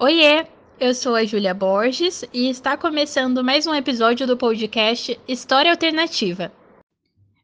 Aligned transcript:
Oiê, 0.00 0.46
eu 0.78 0.94
sou 0.94 1.16
a 1.16 1.24
Júlia 1.24 1.52
Borges 1.52 2.24
e 2.32 2.48
está 2.48 2.76
começando 2.76 3.42
mais 3.42 3.66
um 3.66 3.74
episódio 3.74 4.28
do 4.28 4.36
podcast 4.36 5.18
História 5.26 5.72
Alternativa. 5.72 6.52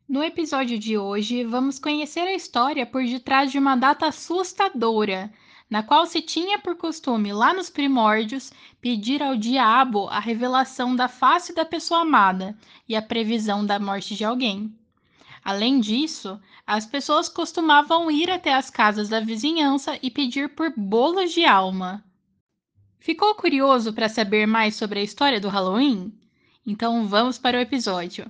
No 0.09 0.23
episódio 0.23 0.79
de 0.79 0.96
hoje, 0.96 1.43
vamos 1.43 1.80
conhecer 1.80 2.21
a 2.21 2.32
história 2.32 2.87
por 2.87 3.03
detrás 3.03 3.51
de 3.51 3.59
uma 3.59 3.75
data 3.75 4.06
assustadora, 4.06 5.32
na 5.69 5.82
qual 5.82 6.06
se 6.06 6.22
tinha 6.22 6.56
por 6.56 6.77
costume, 6.77 7.32
lá 7.32 7.53
nos 7.53 7.69
primórdios, 7.71 8.53
pedir 8.81 9.21
ao 9.21 9.35
diabo 9.35 10.07
a 10.07 10.21
revelação 10.21 10.95
da 10.95 11.09
face 11.09 11.53
da 11.53 11.65
pessoa 11.65 12.03
amada 12.03 12.57
e 12.89 12.95
a 12.95 13.03
previsão 13.03 13.67
da 13.67 13.81
morte 13.81 14.15
de 14.15 14.25
alguém. 14.25 14.73
Além 15.45 15.81
disso, 15.81 16.41
as 16.65 16.87
pessoas 16.87 17.29
costumavam 17.29 18.09
ir 18.12 18.30
até 18.30 18.55
as 18.55 18.71
casas 18.71 19.09
da 19.09 19.19
vizinhança 19.19 19.98
e 20.01 20.09
pedir 20.09 20.51
por 20.51 20.73
bolos 20.77 21.33
de 21.33 21.45
alma. 21.45 22.05
Ficou 23.05 23.34
curioso 23.34 23.93
para 23.93 24.09
saber 24.09 24.47
mais 24.47 24.77
sobre 24.77 24.99
a 24.99 25.03
história 25.03 25.39
do 25.39 25.51
Halloween? 25.51 26.11
Então 26.67 27.07
vamos 27.07 27.37
para 27.37 27.59
o 27.59 27.61
episódio. 27.61 28.25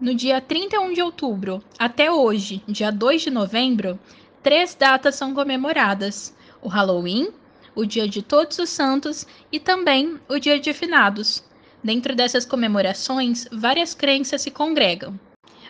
No 0.00 0.14
dia 0.14 0.40
31 0.40 0.94
de 0.94 1.02
outubro 1.02 1.62
até 1.78 2.10
hoje, 2.10 2.64
dia 2.66 2.90
2 2.90 3.20
de 3.20 3.30
novembro, 3.30 4.00
três 4.42 4.74
datas 4.74 5.14
são 5.14 5.34
comemoradas: 5.34 6.34
o 6.62 6.68
Halloween, 6.68 7.28
o 7.74 7.84
Dia 7.84 8.08
de 8.08 8.22
Todos 8.22 8.58
os 8.58 8.70
Santos 8.70 9.26
e 9.52 9.60
também 9.60 10.18
o 10.26 10.38
Dia 10.38 10.58
de 10.58 10.72
Finados. 10.72 11.49
Dentro 11.82 12.14
dessas 12.14 12.44
comemorações, 12.44 13.48
várias 13.50 13.94
crenças 13.94 14.42
se 14.42 14.50
congregam. 14.50 15.18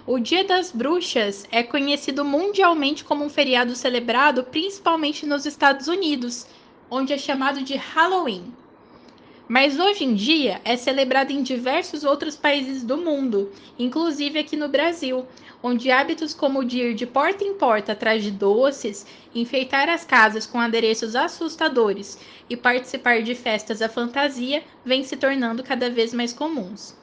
O 0.05 0.19
Dia 0.19 0.43
das 0.45 0.73
Bruxas 0.73 1.47
é 1.53 1.63
conhecido 1.63 2.25
mundialmente 2.25 3.05
como 3.05 3.25
um 3.25 3.29
feriado 3.29 3.77
celebrado 3.77 4.43
principalmente 4.43 5.25
nos 5.25 5.47
Estados 5.47 5.87
Unidos, 5.87 6.47
onde 6.91 7.13
é 7.13 7.19
chamado 7.19 7.63
de 7.63 7.77
Halloween. 7.77 8.53
Mas 9.53 9.81
hoje 9.81 10.05
em 10.05 10.15
dia 10.15 10.61
é 10.65 10.77
celebrado 10.77 11.33
em 11.33 11.43
diversos 11.43 12.05
outros 12.05 12.37
países 12.37 12.85
do 12.85 12.97
mundo, 12.97 13.51
inclusive 13.77 14.39
aqui 14.39 14.57
no 14.57 14.69
Brasil, 14.69 15.27
onde 15.61 15.91
hábitos 15.91 16.33
como 16.33 16.61
o 16.61 16.65
de 16.65 16.79
ir 16.79 16.95
de 16.95 17.05
porta 17.05 17.43
em 17.43 17.55
porta 17.55 17.91
atrás 17.91 18.23
de 18.23 18.31
doces, 18.31 19.05
enfeitar 19.35 19.89
as 19.89 20.05
casas 20.05 20.47
com 20.47 20.61
adereços 20.61 21.17
assustadores 21.17 22.17
e 22.49 22.57
participar 22.57 23.25
de 23.25 23.35
festas 23.35 23.83
à 23.83 23.89
fantasia 23.89 24.63
vêm 24.85 25.03
se 25.03 25.17
tornando 25.17 25.65
cada 25.65 25.91
vez 25.91 26.15
mais 26.15 26.33
comuns. 26.33 26.97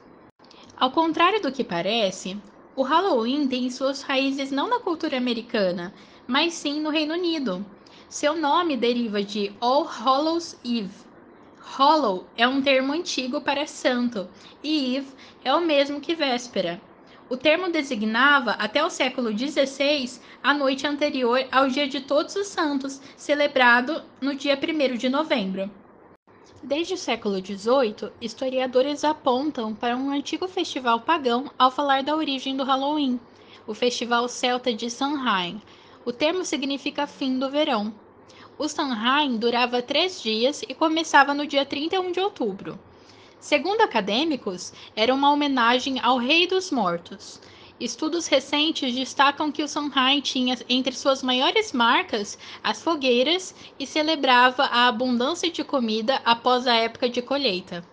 Ao 0.74 0.90
contrário 0.90 1.42
do 1.42 1.52
que 1.52 1.62
parece, 1.62 2.34
o 2.74 2.82
Halloween 2.82 3.46
tem 3.46 3.68
suas 3.68 4.00
raízes 4.00 4.50
não 4.50 4.70
na 4.70 4.80
cultura 4.80 5.18
americana, 5.18 5.92
mas 6.26 6.54
sim 6.54 6.80
no 6.80 6.88
Reino 6.88 7.12
Unido. 7.12 7.62
Seu 8.08 8.34
nome 8.34 8.74
deriva 8.74 9.22
de 9.22 9.52
All 9.60 9.84
Hallows 9.84 10.56
Eve. 10.64 11.07
Hollow 11.60 12.26
é 12.36 12.46
um 12.46 12.62
termo 12.62 12.92
antigo 12.92 13.40
para 13.40 13.66
santo 13.66 14.28
e 14.62 14.96
Eve 14.96 15.12
é 15.44 15.54
o 15.54 15.60
mesmo 15.60 16.00
que 16.00 16.14
véspera. 16.14 16.80
O 17.30 17.36
termo 17.36 17.70
designava, 17.70 18.52
até 18.52 18.82
o 18.82 18.88
século 18.88 19.36
XVI, 19.36 20.18
a 20.42 20.54
noite 20.54 20.86
anterior 20.86 21.46
ao 21.52 21.68
Dia 21.68 21.86
de 21.86 22.00
Todos 22.00 22.34
os 22.36 22.46
Santos, 22.46 23.00
celebrado 23.16 24.02
no 24.20 24.34
dia 24.34 24.58
1 24.58 24.96
de 24.96 25.08
novembro. 25.10 25.70
Desde 26.62 26.94
o 26.94 26.98
século 26.98 27.36
XVIII, 27.36 28.10
historiadores 28.20 29.04
apontam 29.04 29.74
para 29.74 29.96
um 29.96 30.10
antigo 30.10 30.48
festival 30.48 31.00
pagão 31.00 31.50
ao 31.58 31.70
falar 31.70 32.02
da 32.02 32.16
origem 32.16 32.56
do 32.56 32.64
Halloween, 32.64 33.20
o 33.66 33.74
Festival 33.74 34.26
Celta 34.28 34.72
de 34.72 34.90
Samhain. 34.90 35.60
O 36.04 36.12
termo 36.12 36.44
significa 36.44 37.06
fim 37.06 37.38
do 37.38 37.50
verão. 37.50 37.92
O 38.58 38.68
Samhain 38.68 39.36
durava 39.36 39.80
três 39.80 40.20
dias 40.20 40.62
e 40.68 40.74
começava 40.74 41.32
no 41.32 41.46
dia 41.46 41.64
31 41.64 42.10
de 42.10 42.18
outubro. 42.18 42.76
Segundo 43.38 43.82
acadêmicos, 43.82 44.72
era 44.96 45.14
uma 45.14 45.30
homenagem 45.30 46.00
ao 46.02 46.18
Rei 46.18 46.44
dos 46.44 46.72
Mortos. 46.72 47.40
Estudos 47.78 48.26
recentes 48.26 48.92
destacam 48.92 49.52
que 49.52 49.62
o 49.62 49.68
Samhain 49.68 50.20
tinha 50.20 50.58
entre 50.68 50.96
suas 50.96 51.22
maiores 51.22 51.72
marcas 51.72 52.36
as 52.60 52.82
fogueiras 52.82 53.54
e 53.78 53.86
celebrava 53.86 54.64
a 54.64 54.88
abundância 54.88 55.48
de 55.48 55.62
comida 55.62 56.20
após 56.24 56.66
a 56.66 56.74
época 56.74 57.08
de 57.08 57.22
colheita. 57.22 57.84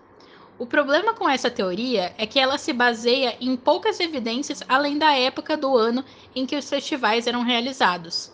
O 0.58 0.66
problema 0.66 1.14
com 1.14 1.30
essa 1.30 1.52
teoria 1.52 2.16
é 2.18 2.26
que 2.26 2.40
ela 2.40 2.58
se 2.58 2.74
baseia 2.74 3.38
em 3.40 3.56
poucas 3.56 4.00
evidências 4.00 4.64
além 4.68 4.98
da 4.98 5.14
época 5.14 5.56
do 5.56 5.78
ano 5.78 6.04
em 6.36 6.44
que 6.44 6.56
os 6.56 6.68
festivais 6.68 7.28
eram 7.28 7.44
realizados. 7.44 8.34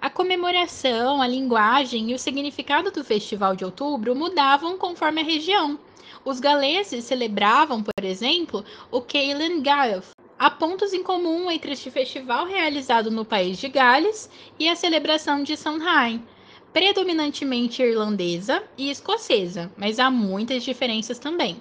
A 0.00 0.08
comemoração, 0.08 1.20
a 1.20 1.28
linguagem 1.28 2.10
e 2.10 2.14
o 2.14 2.18
significado 2.18 2.90
do 2.90 3.04
Festival 3.04 3.54
de 3.54 3.66
Outubro 3.66 4.16
mudavam 4.16 4.78
conforme 4.78 5.20
a 5.20 5.24
região. 5.24 5.78
Os 6.24 6.40
galeses 6.40 7.04
celebravam, 7.04 7.82
por 7.82 8.02
exemplo, 8.02 8.64
o 8.90 9.02
Céilean 9.02 9.60
Gaelf. 9.60 10.12
Há 10.38 10.50
pontos 10.50 10.94
em 10.94 11.02
comum 11.02 11.50
entre 11.50 11.72
este 11.72 11.90
festival 11.90 12.46
realizado 12.46 13.10
no 13.10 13.26
país 13.26 13.58
de 13.58 13.68
Gales 13.68 14.30
e 14.58 14.70
a 14.70 14.74
celebração 14.74 15.42
de 15.42 15.54
Samhain, 15.54 16.24
predominantemente 16.72 17.82
irlandesa 17.82 18.62
e 18.78 18.90
escocesa, 18.90 19.70
mas 19.76 19.98
há 19.98 20.10
muitas 20.10 20.62
diferenças 20.62 21.18
também. 21.18 21.60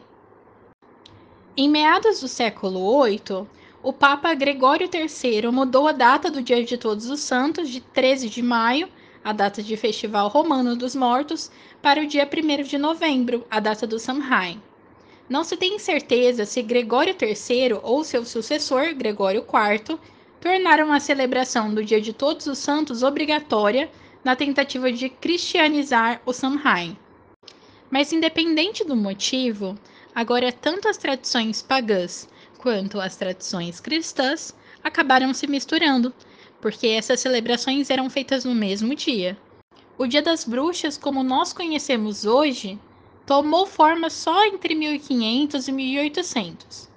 Em 1.58 1.68
meados 1.68 2.22
do 2.22 2.30
século 2.30 3.04
VIII, 3.04 3.46
o 3.82 3.94
Papa 3.94 4.34
Gregório 4.34 4.90
III 4.94 5.52
mudou 5.52 5.88
a 5.88 5.92
data 5.92 6.30
do 6.30 6.42
Dia 6.42 6.64
de 6.64 6.78
Todos 6.78 7.10
os 7.10 7.20
Santos 7.20 7.70
de 7.70 7.82
13 7.82 8.30
de 8.30 8.42
maio 8.42 8.90
a 9.24 9.34
data 9.34 9.62
de 9.62 9.76
Festival 9.76 10.28
Romano 10.30 10.76
dos 10.76 10.96
Mortos, 10.96 11.52
para 11.82 12.02
o 12.02 12.08
dia 12.08 12.28
1 12.28 12.64
de 12.64 12.78
novembro, 12.78 13.46
a 13.50 13.60
data 13.60 13.86
do 13.86 14.00
Samhain. 14.00 14.62
Não 15.28 15.44
se 15.44 15.56
tem 15.58 15.78
certeza 15.78 16.46
se 16.46 16.62
Gregório 16.62 17.16
III 17.22 17.80
ou 17.84 18.04
seu 18.04 18.26
sucessor, 18.26 18.96
Gregório 18.96 19.42
IV, 19.42 20.00
tornaram 20.40 20.92
a 20.92 21.00
celebração 21.00 21.74
do 21.74 21.84
Dia 21.84 22.02
de 22.02 22.14
Todos 22.14 22.48
os 22.48 22.58
Santos 22.58 23.04
obrigatória 23.04 23.92
na 24.24 24.36
tentativa 24.36 24.92
de 24.92 25.10
cristianizar 25.10 26.22
o 26.26 26.34
Samhain. 26.34 26.98
Mas, 27.92 28.14
independente 28.14 28.84
do 28.86 28.96
motivo, 28.96 29.78
agora 30.16 30.52
tanto 30.52 30.88
as 30.88 30.98
tradições 30.98 31.62
pagãs 31.62 32.28
quanto 32.60 33.00
as 33.00 33.16
tradições 33.16 33.80
cristãs 33.80 34.54
acabaram 34.84 35.34
se 35.34 35.48
misturando, 35.48 36.14
porque 36.62 36.88
essas 36.88 37.22
celebrações 37.22 37.90
eram 37.90 38.10
feitas 38.10 38.44
no 38.44 38.54
mesmo 38.54 38.94
dia. 38.94 39.38
O 39.98 40.06
Dia 40.06 40.22
das 40.22 40.44
Bruxas, 40.44 40.98
como 40.98 41.24
nós 41.24 41.54
conhecemos 41.54 42.26
hoje, 42.26 42.78
tomou 43.26 43.66
forma 43.66 44.10
só 44.10 44.46
entre 44.46 44.76
1500 44.76 45.68
e 45.68 45.72
1800. 45.72 46.90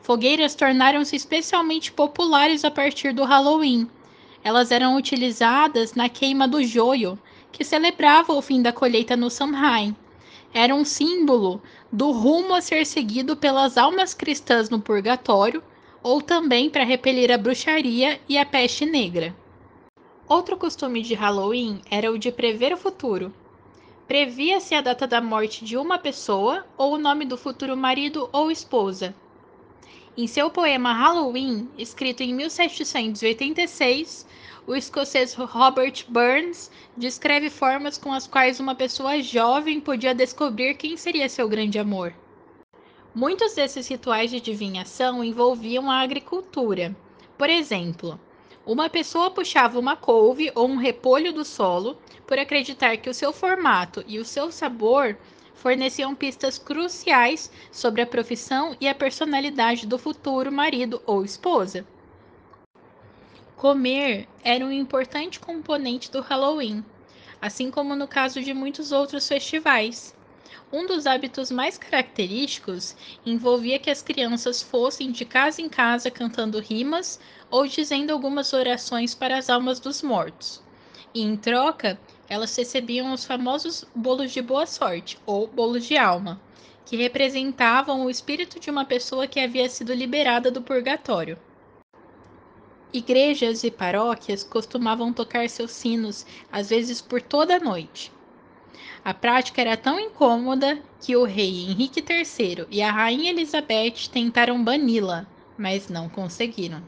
Fogueiras 0.00 0.54
tornaram-se 0.54 1.14
especialmente 1.14 1.92
populares 1.92 2.64
a 2.64 2.70
partir 2.70 3.12
do 3.12 3.24
Halloween. 3.24 3.88
Elas 4.42 4.72
eram 4.72 4.96
utilizadas 4.96 5.94
na 5.94 6.08
queima 6.08 6.48
do 6.48 6.62
joio, 6.64 7.18
que 7.52 7.64
celebrava 7.64 8.32
o 8.32 8.42
fim 8.42 8.60
da 8.60 8.72
colheita 8.72 9.16
no 9.16 9.30
Samhain. 9.30 9.94
Era 10.54 10.74
um 10.74 10.84
símbolo 10.84 11.62
do 11.90 12.10
rumo 12.10 12.54
a 12.54 12.60
ser 12.60 12.84
seguido 12.84 13.34
pelas 13.36 13.78
almas 13.78 14.12
cristãs 14.12 14.68
no 14.68 14.80
purgatório 14.80 15.62
ou 16.02 16.20
também 16.20 16.68
para 16.68 16.84
repelir 16.84 17.32
a 17.32 17.38
bruxaria 17.38 18.20
e 18.28 18.36
a 18.36 18.44
peste 18.44 18.84
negra. 18.84 19.34
Outro 20.28 20.56
costume 20.56 21.00
de 21.00 21.14
Halloween 21.14 21.80
era 21.90 22.10
o 22.10 22.18
de 22.18 22.30
prever 22.30 22.72
o 22.72 22.76
futuro. 22.76 23.32
Previa-se 24.06 24.74
a 24.74 24.82
data 24.82 25.06
da 25.06 25.22
morte 25.22 25.64
de 25.64 25.76
uma 25.76 25.98
pessoa 25.98 26.66
ou 26.76 26.94
o 26.94 26.98
nome 26.98 27.24
do 27.24 27.38
futuro 27.38 27.76
marido 27.76 28.28
ou 28.32 28.50
esposa. 28.50 29.14
Em 30.14 30.26
seu 30.26 30.50
poema 30.50 30.92
Halloween, 30.92 31.70
escrito 31.78 32.22
em 32.22 32.34
1786, 32.34 34.26
o 34.66 34.74
escocês 34.74 35.32
Robert 35.32 36.04
Burns 36.06 36.70
descreve 36.94 37.48
formas 37.48 37.96
com 37.96 38.12
as 38.12 38.26
quais 38.26 38.60
uma 38.60 38.74
pessoa 38.74 39.22
jovem 39.22 39.80
podia 39.80 40.14
descobrir 40.14 40.74
quem 40.74 40.98
seria 40.98 41.30
seu 41.30 41.48
grande 41.48 41.78
amor. 41.78 42.12
Muitos 43.14 43.54
desses 43.54 43.88
rituais 43.88 44.30
de 44.30 44.36
adivinhação 44.36 45.24
envolviam 45.24 45.90
a 45.90 46.00
agricultura. 46.00 46.94
Por 47.38 47.48
exemplo, 47.48 48.20
uma 48.66 48.90
pessoa 48.90 49.30
puxava 49.30 49.78
uma 49.78 49.96
couve 49.96 50.52
ou 50.54 50.68
um 50.68 50.76
repolho 50.76 51.32
do 51.32 51.42
solo 51.42 51.96
por 52.26 52.38
acreditar 52.38 52.98
que 52.98 53.08
o 53.08 53.14
seu 53.14 53.32
formato 53.32 54.04
e 54.06 54.18
o 54.18 54.26
seu 54.26 54.52
sabor 54.52 55.16
forneciam 55.54 56.14
pistas 56.14 56.58
cruciais 56.58 57.50
sobre 57.70 58.02
a 58.02 58.06
profissão 58.06 58.76
e 58.80 58.88
a 58.88 58.94
personalidade 58.94 59.86
do 59.86 59.98
futuro 59.98 60.50
marido 60.50 61.02
ou 61.06 61.24
esposa. 61.24 61.86
Comer 63.56 64.28
era 64.42 64.64
um 64.64 64.72
importante 64.72 65.38
componente 65.38 66.10
do 66.10 66.20
Halloween, 66.20 66.84
assim 67.40 67.70
como 67.70 67.94
no 67.94 68.08
caso 68.08 68.40
de 68.42 68.52
muitos 68.52 68.90
outros 68.90 69.28
festivais. 69.28 70.14
Um 70.72 70.86
dos 70.86 71.06
hábitos 71.06 71.50
mais 71.50 71.76
característicos 71.76 72.96
envolvia 73.24 73.78
que 73.78 73.90
as 73.90 74.02
crianças 74.02 74.62
fossem 74.62 75.12
de 75.12 75.24
casa 75.24 75.60
em 75.60 75.68
casa 75.68 76.10
cantando 76.10 76.58
rimas 76.58 77.20
ou 77.50 77.66
dizendo 77.66 78.10
algumas 78.10 78.52
orações 78.52 79.14
para 79.14 79.36
as 79.36 79.50
almas 79.50 79.78
dos 79.78 80.02
mortos. 80.02 80.62
E 81.14 81.20
em 81.20 81.36
troca, 81.36 82.00
elas 82.32 82.56
recebiam 82.56 83.12
os 83.12 83.26
famosos 83.26 83.84
bolos 83.94 84.32
de 84.32 84.40
boa 84.40 84.64
sorte 84.64 85.18
ou 85.26 85.46
bolos 85.46 85.84
de 85.84 85.98
alma, 85.98 86.40
que 86.86 86.96
representavam 86.96 88.06
o 88.06 88.08
espírito 88.08 88.58
de 88.58 88.70
uma 88.70 88.86
pessoa 88.86 89.26
que 89.26 89.38
havia 89.38 89.68
sido 89.68 89.92
liberada 89.92 90.50
do 90.50 90.62
purgatório. 90.62 91.38
Igrejas 92.90 93.64
e 93.64 93.70
paróquias 93.70 94.42
costumavam 94.42 95.12
tocar 95.12 95.46
seus 95.50 95.72
sinos, 95.72 96.24
às 96.50 96.70
vezes 96.70 97.02
por 97.02 97.20
toda 97.20 97.56
a 97.56 97.60
noite. 97.60 98.10
A 99.04 99.12
prática 99.12 99.60
era 99.60 99.76
tão 99.76 100.00
incômoda 100.00 100.82
que 101.02 101.14
o 101.14 101.24
rei 101.24 101.66
Henrique 101.66 102.00
III 102.00 102.66
e 102.70 102.80
a 102.80 102.90
rainha 102.90 103.30
Elizabeth 103.30 104.08
tentaram 104.10 104.64
bani-la, 104.64 105.26
mas 105.58 105.90
não 105.90 106.08
conseguiram. 106.08 106.82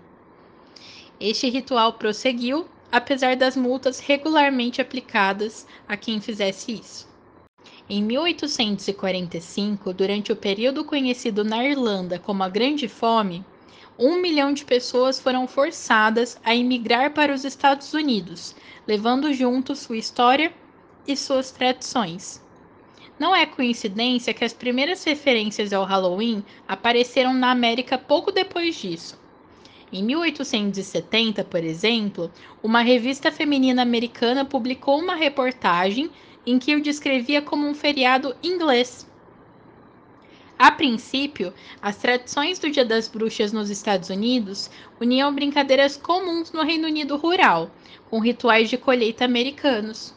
Este 1.21 1.51
ritual 1.51 1.93
prosseguiu, 1.93 2.67
apesar 2.95 3.35
das 3.35 3.57
multas 3.57 3.99
regularmente 3.99 4.81
aplicadas 4.81 5.67
a 5.89 5.97
quem 5.97 6.21
fizesse 6.21 6.71
isso. 6.71 7.09
Em 7.91 8.01
1845, 8.01 9.93
durante 9.93 10.31
o 10.31 10.37
período 10.37 10.85
conhecido 10.85 11.43
na 11.43 11.65
Irlanda 11.65 12.21
como 12.21 12.45
a 12.45 12.49
Grande 12.49 12.87
Fome, 12.87 13.45
um 13.99 14.21
milhão 14.21 14.53
de 14.53 14.65
pessoas 14.65 15.19
foram 15.19 15.49
forçadas 15.49 16.39
a 16.45 16.55
emigrar 16.55 17.13
para 17.13 17.35
os 17.35 17.45
Estados 17.45 17.93
Unidos, 17.93 18.55
levando 18.87 19.33
junto 19.33 19.75
sua 19.75 19.97
história 19.97 20.55
e 21.05 21.17
suas 21.17 21.51
tradições. 21.51 22.41
Não 23.19 23.35
é 23.35 23.45
coincidência 23.45 24.33
que 24.33 24.45
as 24.45 24.53
primeiras 24.53 25.03
referências 25.03 25.73
ao 25.73 25.83
Halloween 25.83 26.45
apareceram 26.69 27.35
na 27.35 27.51
América 27.51 27.99
pouco 27.99 28.31
depois 28.31 28.77
disso. 28.77 29.24
Em 29.97 30.03
1870, 30.03 31.45
por 31.45 31.63
exemplo, 31.63 32.29
uma 32.61 32.81
revista 32.81 33.31
feminina 33.31 33.81
americana 33.81 34.45
publicou 34.45 34.99
uma 34.99 35.15
reportagem 35.15 36.11
em 36.45 36.59
que 36.59 36.75
o 36.75 36.83
descrevia 36.83 37.41
como 37.41 37.65
um 37.65 37.77
feriado 37.77 38.35
inglês. 38.43 39.09
A 40.59 40.73
princípio, 40.73 41.55
as 41.81 41.97
tradições 41.97 42.59
do 42.59 42.69
Dia 42.69 42.85
das 42.85 43.07
Bruxas 43.07 43.53
nos 43.53 43.71
Estados 43.71 44.11
Unidos 44.11 44.69
uniam 45.01 45.33
brincadeiras 45.33 45.97
comuns 45.97 46.51
no 46.51 46.65
Reino 46.65 46.89
Unido 46.89 47.17
rural, 47.17 47.71
com 48.11 48.19
rituais 48.19 48.69
de 48.69 48.77
colheita 48.77 49.25
americanos. 49.25 50.13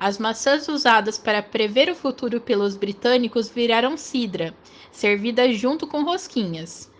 As 0.00 0.16
maçãs 0.16 0.68
usadas 0.68 1.18
para 1.18 1.42
prever 1.42 1.90
o 1.90 1.94
futuro 1.94 2.40
pelos 2.40 2.76
britânicos 2.76 3.50
viraram 3.50 3.94
cidra, 3.98 4.54
servida 4.90 5.52
junto 5.52 5.86
com 5.86 6.02
rosquinhas. 6.02 6.90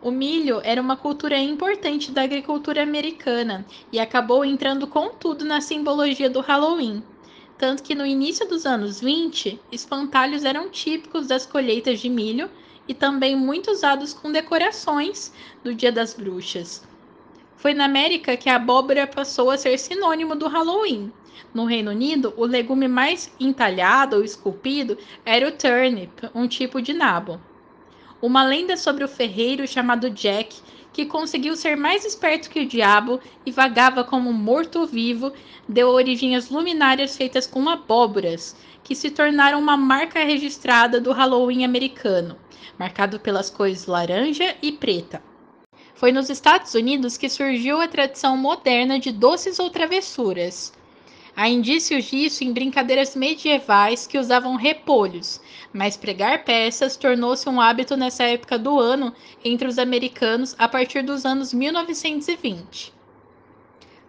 O 0.00 0.12
milho 0.12 0.60
era 0.62 0.80
uma 0.80 0.96
cultura 0.96 1.36
importante 1.36 2.12
da 2.12 2.22
agricultura 2.22 2.80
americana 2.80 3.66
e 3.90 3.98
acabou 3.98 4.44
entrando 4.44 4.86
com 4.86 5.08
tudo 5.08 5.44
na 5.44 5.60
simbologia 5.60 6.30
do 6.30 6.40
Halloween. 6.40 7.02
Tanto 7.58 7.82
que 7.82 7.96
no 7.96 8.06
início 8.06 8.46
dos 8.46 8.64
anos 8.64 9.00
20, 9.00 9.60
espantalhos 9.72 10.44
eram 10.44 10.70
típicos 10.70 11.26
das 11.26 11.44
colheitas 11.44 11.98
de 11.98 12.08
milho 12.08 12.48
e 12.86 12.94
também 12.94 13.34
muito 13.34 13.72
usados 13.72 14.14
com 14.14 14.30
decorações 14.30 15.32
do 15.64 15.74
Dia 15.74 15.90
das 15.90 16.14
Bruxas. 16.14 16.86
Foi 17.56 17.74
na 17.74 17.84
América 17.84 18.36
que 18.36 18.48
a 18.48 18.54
abóbora 18.54 19.04
passou 19.04 19.50
a 19.50 19.58
ser 19.58 19.76
sinônimo 19.80 20.36
do 20.36 20.46
Halloween. 20.46 21.12
No 21.52 21.64
Reino 21.64 21.90
Unido, 21.90 22.32
o 22.36 22.44
legume 22.44 22.86
mais 22.86 23.34
entalhado 23.40 24.14
ou 24.14 24.22
esculpido 24.22 24.96
era 25.26 25.48
o 25.48 25.50
turnip, 25.50 26.30
um 26.32 26.46
tipo 26.46 26.80
de 26.80 26.92
nabo. 26.92 27.40
Uma 28.20 28.42
lenda 28.42 28.76
sobre 28.76 29.04
o 29.04 29.08
ferreiro 29.08 29.66
chamado 29.68 30.10
Jack, 30.10 30.56
que 30.92 31.06
conseguiu 31.06 31.54
ser 31.54 31.76
mais 31.76 32.04
esperto 32.04 32.50
que 32.50 32.60
o 32.60 32.66
diabo 32.66 33.20
e 33.46 33.52
vagava 33.52 34.02
como 34.02 34.32
morto-vivo, 34.32 35.32
deu 35.68 35.88
origem 35.88 36.34
às 36.34 36.50
luminárias 36.50 37.16
feitas 37.16 37.46
com 37.46 37.68
abóboras, 37.68 38.56
que 38.82 38.96
se 38.96 39.10
tornaram 39.10 39.60
uma 39.60 39.76
marca 39.76 40.24
registrada 40.24 41.00
do 41.00 41.12
Halloween 41.12 41.64
americano, 41.64 42.36
marcado 42.76 43.20
pelas 43.20 43.50
cores 43.50 43.86
laranja 43.86 44.56
e 44.60 44.72
preta. 44.72 45.22
Foi 45.94 46.10
nos 46.10 46.28
Estados 46.28 46.74
Unidos 46.74 47.16
que 47.16 47.28
surgiu 47.28 47.80
a 47.80 47.86
tradição 47.86 48.36
moderna 48.36 48.98
de 48.98 49.12
doces 49.12 49.60
ou 49.60 49.70
travessuras. 49.70 50.72
Há 51.40 51.48
indícios 51.48 52.06
disso 52.06 52.42
em 52.42 52.52
brincadeiras 52.52 53.14
medievais 53.14 54.08
que 54.08 54.18
usavam 54.18 54.56
repolhos, 54.56 55.40
mas 55.72 55.96
pregar 55.96 56.42
peças 56.42 56.96
tornou-se 56.96 57.48
um 57.48 57.60
hábito 57.60 57.96
nessa 57.96 58.24
época 58.24 58.58
do 58.58 58.80
ano 58.80 59.14
entre 59.44 59.68
os 59.68 59.78
americanos 59.78 60.56
a 60.58 60.66
partir 60.66 61.04
dos 61.04 61.24
anos 61.24 61.54
1920. 61.54 62.92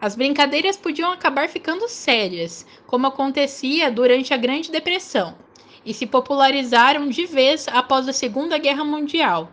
As 0.02 0.16
brincadeiras 0.16 0.76
podiam 0.76 1.12
acabar 1.12 1.48
ficando 1.48 1.88
sérias, 1.88 2.66
como 2.88 3.06
acontecia 3.06 3.92
durante 3.92 4.34
a 4.34 4.38
Grande 4.38 4.72
Depressão, 4.72 5.36
e 5.86 5.94
se 5.94 6.08
popularizaram 6.08 7.08
de 7.10 7.28
vez 7.28 7.68
após 7.68 8.10
a 8.10 8.12
Segunda 8.12 8.58
Guerra 8.58 8.84
Mundial 8.84 9.52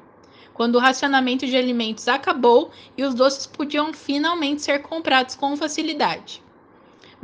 quando 0.54 0.76
o 0.76 0.80
racionamento 0.80 1.46
de 1.46 1.54
alimentos 1.54 2.08
acabou 2.08 2.70
e 2.96 3.04
os 3.04 3.14
doces 3.14 3.46
podiam 3.46 3.92
finalmente 3.92 4.62
ser 4.62 4.80
comprados 4.80 5.34
com 5.34 5.54
facilidade. 5.54 6.45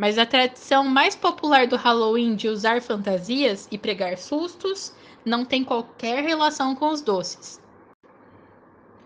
Mas 0.02 0.18
a 0.18 0.26
tradição 0.26 0.82
mais 0.82 1.14
popular 1.14 1.68
do 1.68 1.76
Halloween 1.76 2.34
de 2.34 2.48
usar 2.48 2.82
fantasias 2.82 3.68
e 3.70 3.78
pregar 3.78 4.18
sustos 4.18 4.92
não 5.24 5.44
tem 5.44 5.62
qualquer 5.62 6.24
relação 6.24 6.74
com 6.74 6.88
os 6.88 7.00
doces. 7.00 7.62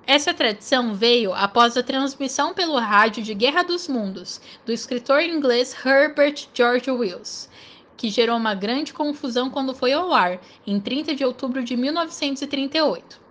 Essa 0.07 0.33
tradição 0.33 0.95
veio 0.95 1.35
após 1.35 1.77
a 1.77 1.83
transmissão 1.83 2.55
pelo 2.55 2.79
rádio 2.79 3.23
de 3.23 3.35
Guerra 3.35 3.63
dos 3.63 3.87
Mundos, 3.87 4.41
do 4.65 4.73
escritor 4.73 5.21
inglês 5.21 5.77
Herbert 5.85 6.49
George 6.55 6.91
Wells, 6.91 7.51
que 7.95 8.09
gerou 8.09 8.39
uma 8.39 8.55
grande 8.55 8.95
confusão 8.95 9.51
quando 9.51 9.75
foi 9.75 9.93
ao 9.93 10.15
ar, 10.15 10.41
em 10.67 10.81
30 10.81 11.15
de 11.15 11.27
outubro 11.27 11.63
de 11.63 11.77
1938. 11.77 13.26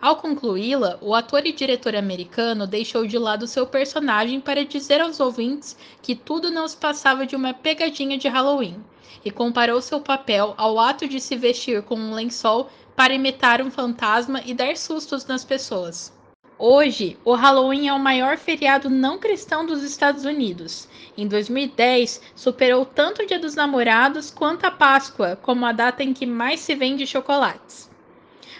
Ao 0.00 0.16
concluí-la, 0.16 0.98
o 1.00 1.14
ator 1.14 1.46
e 1.46 1.52
diretor 1.52 1.96
americano 1.96 2.66
deixou 2.66 3.06
de 3.06 3.18
lado 3.18 3.46
seu 3.46 3.66
personagem 3.66 4.40
para 4.40 4.64
dizer 4.64 5.00
aos 5.00 5.20
ouvintes 5.20 5.76
que 6.02 6.14
tudo 6.14 6.50
não 6.50 6.68
se 6.68 6.76
passava 6.76 7.26
de 7.26 7.34
uma 7.34 7.54
pegadinha 7.54 8.18
de 8.18 8.28
Halloween, 8.28 8.84
e 9.24 9.30
comparou 9.30 9.80
seu 9.80 10.00
papel 10.00 10.54
ao 10.58 10.78
ato 10.78 11.08
de 11.08 11.18
se 11.18 11.34
vestir 11.34 11.82
com 11.82 11.96
um 11.96 12.14
lençol 12.14 12.68
para 12.94 13.14
imitar 13.14 13.62
um 13.62 13.70
fantasma 13.70 14.42
e 14.44 14.52
dar 14.52 14.76
sustos 14.76 15.24
nas 15.26 15.44
pessoas. 15.44 16.12
Hoje, 16.58 17.18
o 17.24 17.34
Halloween 17.34 17.88
é 17.88 17.92
o 17.92 17.98
maior 17.98 18.38
feriado 18.38 18.88
não 18.88 19.18
cristão 19.18 19.66
dos 19.66 19.82
Estados 19.82 20.24
Unidos. 20.24 20.88
Em 21.16 21.26
2010, 21.26 22.20
superou 22.34 22.86
tanto 22.86 23.22
o 23.22 23.26
Dia 23.26 23.38
dos 23.38 23.54
Namorados 23.54 24.30
quanto 24.30 24.64
a 24.64 24.70
Páscoa 24.70 25.36
como 25.42 25.66
a 25.66 25.72
data 25.72 26.02
em 26.02 26.14
que 26.14 26.24
mais 26.24 26.60
se 26.60 26.74
vende 26.74 27.06
chocolates. 27.06 27.90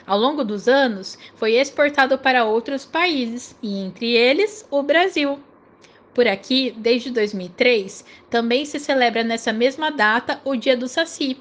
Ao 0.07 0.19
longo 0.19 0.45
dos 0.45 0.69
anos, 0.69 1.19
foi 1.35 1.55
exportado 1.55 2.19
para 2.19 2.45
outros 2.45 2.85
países, 2.85 3.57
e 3.63 3.79
entre 3.79 4.13
eles 4.13 4.67
o 4.71 4.83
Brasil. 4.83 5.39
Por 6.15 6.27
aqui, 6.27 6.75
desde 6.77 7.11
2003, 7.11 8.05
também 8.31 8.65
se 8.65 8.79
celebra 8.79 9.23
nessa 9.23 9.53
mesma 9.53 9.91
data 9.91 10.41
o 10.45 10.57
Dia 10.57 10.77
do 10.77 10.89
Saci, 10.89 11.37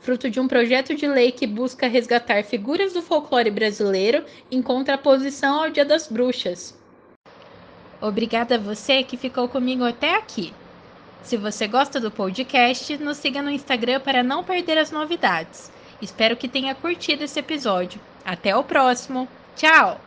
fruto 0.00 0.30
de 0.30 0.40
um 0.40 0.48
projeto 0.48 0.94
de 0.94 1.06
lei 1.06 1.32
que 1.32 1.46
busca 1.46 1.86
resgatar 1.86 2.42
figuras 2.44 2.92
do 2.92 3.02
folclore 3.02 3.50
brasileiro 3.50 4.24
em 4.50 4.62
contraposição 4.62 5.62
ao 5.62 5.70
Dia 5.70 5.84
das 5.84 6.08
Bruxas. 6.08 6.78
Obrigada 8.00 8.54
a 8.54 8.58
você 8.58 9.02
que 9.02 9.16
ficou 9.16 9.48
comigo 9.48 9.84
até 9.84 10.14
aqui. 10.14 10.52
Se 11.22 11.36
você 11.36 11.66
gosta 11.66 11.98
do 11.98 12.10
podcast, 12.10 12.96
nos 12.98 13.16
siga 13.16 13.42
no 13.42 13.50
Instagram 13.50 14.00
para 14.00 14.22
não 14.22 14.44
perder 14.44 14.78
as 14.78 14.92
novidades. 14.92 15.72
Espero 16.00 16.36
que 16.36 16.48
tenha 16.48 16.74
curtido 16.74 17.24
esse 17.24 17.38
episódio. 17.40 18.00
Até 18.24 18.54
o 18.56 18.64
próximo. 18.64 19.28
Tchau! 19.54 20.05